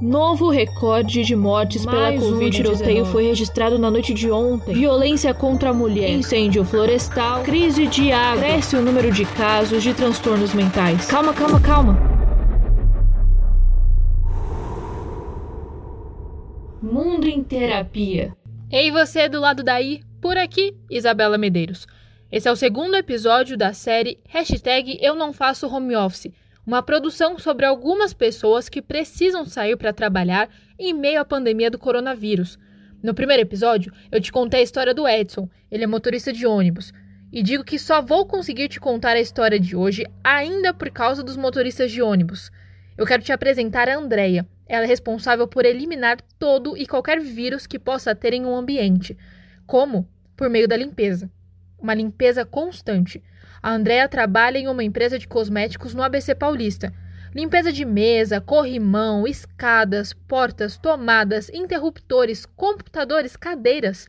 [0.00, 4.72] Novo recorde de mortes Mais pela um Covid-19 tiroteio foi registrado na noite de ontem.
[4.72, 9.92] Violência contra a mulher, incêndio florestal, crise de água, cresce o número de casos de
[9.92, 11.06] transtornos mentais.
[11.06, 11.98] Calma, calma, calma.
[16.80, 18.34] Mundo em terapia.
[18.72, 21.86] Ei, você do lado daí, por aqui, Isabela Medeiros.
[22.32, 26.32] Esse é o segundo episódio da série Hashtag Eu Não Faço Home Office,
[26.66, 30.48] uma produção sobre algumas pessoas que precisam sair para trabalhar
[30.78, 32.58] em meio à pandemia do coronavírus.
[33.02, 36.92] No primeiro episódio, eu te contei a história do Edson, ele é motorista de ônibus,
[37.32, 41.22] e digo que só vou conseguir te contar a história de hoje ainda por causa
[41.22, 42.50] dos motoristas de ônibus.
[42.98, 44.46] Eu quero te apresentar a Andrea.
[44.66, 49.16] Ela é responsável por eliminar todo e qualquer vírus que possa ter em um ambiente.
[49.66, 50.08] Como?
[50.36, 51.30] Por meio da limpeza.
[51.78, 53.22] Uma limpeza constante.
[53.62, 56.92] A Andrea trabalha em uma empresa de cosméticos no ABC Paulista.
[57.34, 64.08] Limpeza de mesa, corrimão, escadas, portas, tomadas, interruptores, computadores, cadeiras.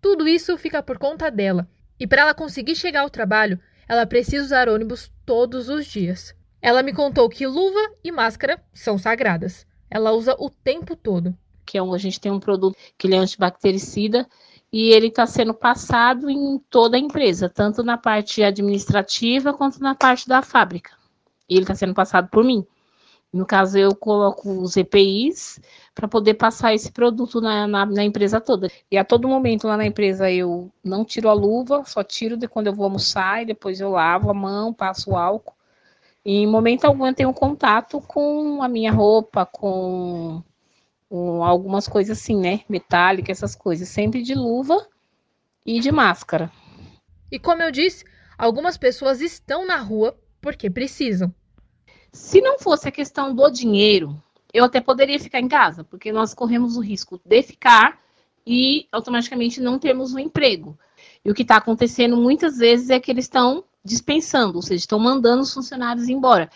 [0.00, 1.68] Tudo isso fica por conta dela.
[2.00, 6.34] E para ela conseguir chegar ao trabalho, ela precisa usar ônibus todos os dias.
[6.60, 9.66] Ela me contou que luva e máscara são sagradas.
[9.90, 11.36] Ela usa o tempo todo.
[11.64, 14.26] Que é um, a gente tem um produto que ele é antibactericida
[14.72, 19.94] e ele está sendo passado em toda a empresa, tanto na parte administrativa quanto na
[19.94, 20.92] parte da fábrica.
[21.48, 22.66] Ele está sendo passado por mim.
[23.32, 25.60] No caso, eu coloco os EPIs
[25.94, 28.70] para poder passar esse produto na, na, na, empresa toda.
[28.90, 32.48] E a todo momento lá na empresa eu não tiro a luva, só tiro de
[32.48, 35.54] quando eu vou almoçar e depois eu lavo a mão, passo o álcool.
[36.24, 40.42] E em momento algum eu tenho contato com a minha roupa, com
[41.08, 42.60] com algumas coisas assim, né?
[42.68, 44.86] Metálica, essas coisas, sempre de luva
[45.64, 46.50] e de máscara.
[47.30, 48.04] E como eu disse,
[48.38, 51.34] algumas pessoas estão na rua porque precisam.
[52.12, 54.20] Se não fosse a questão do dinheiro,
[54.52, 58.00] eu até poderia ficar em casa, porque nós corremos o risco de ficar
[58.46, 60.78] e automaticamente não termos um emprego.
[61.24, 64.98] E o que está acontecendo muitas vezes é que eles estão dispensando, ou seja, estão
[64.98, 66.48] mandando os funcionários embora.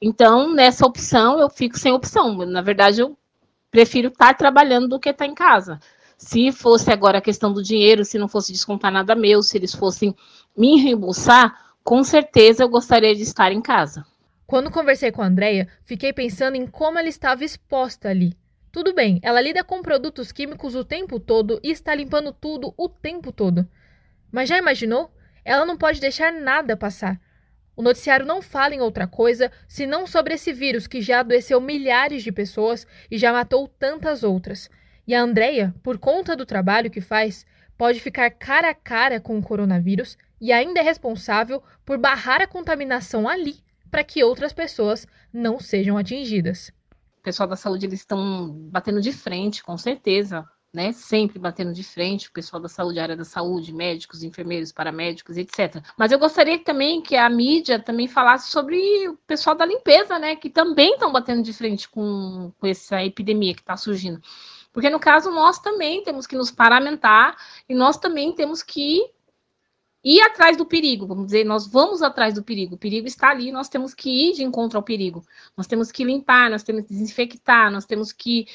[0.00, 2.36] Então, nessa opção, eu fico sem opção.
[2.46, 3.16] Na verdade, eu
[3.72, 5.80] prefiro estar trabalhando do que estar em casa.
[6.16, 9.74] Se fosse agora a questão do dinheiro, se não fosse descontar nada meu, se eles
[9.74, 10.14] fossem
[10.56, 14.06] me reembolsar, com certeza eu gostaria de estar em casa.
[14.46, 18.36] Quando conversei com a Andrea, fiquei pensando em como ela estava exposta ali.
[18.70, 22.88] Tudo bem, ela lida com produtos químicos o tempo todo e está limpando tudo o
[22.88, 23.66] tempo todo.
[24.30, 25.10] Mas já imaginou?
[25.44, 27.18] Ela não pode deixar nada passar.
[27.74, 32.22] O noticiário não fala em outra coisa senão sobre esse vírus que já adoeceu milhares
[32.22, 34.68] de pessoas e já matou tantas outras.
[35.06, 37.46] E a Andrea, por conta do trabalho que faz,
[37.76, 42.46] pode ficar cara a cara com o coronavírus e ainda é responsável por barrar a
[42.46, 43.56] contaminação ali
[43.90, 46.70] para que outras pessoas não sejam atingidas.
[47.18, 51.84] O pessoal da saúde eles estão batendo de frente, com certeza, né, sempre batendo de
[51.84, 55.82] frente, o pessoal da saúde, área da saúde, médicos, enfermeiros, paramédicos, etc.
[55.98, 58.76] Mas eu gostaria também que a mídia também falasse sobre
[59.08, 63.54] o pessoal da limpeza, né, que também estão batendo de frente com, com essa epidemia
[63.54, 64.22] que está surgindo.
[64.72, 67.36] Porque no caso nós também temos que nos paramentar
[67.68, 69.02] e nós também temos que
[70.04, 72.74] ir atrás do perigo, vamos dizer, nós vamos atrás do perigo.
[72.74, 75.24] O perigo está ali, nós temos que ir de encontro ao perigo.
[75.56, 78.46] Nós temos que limpar, nós temos que desinfectar, nós temos que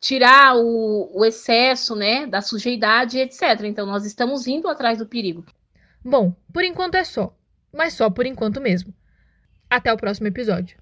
[0.00, 3.62] tirar o, o excesso, né, da sujidade, etc.
[3.64, 5.44] Então, nós estamos indo atrás do perigo.
[6.04, 7.36] Bom, por enquanto é só.
[7.72, 8.94] Mas só por enquanto mesmo.
[9.68, 10.78] Até o próximo episódio.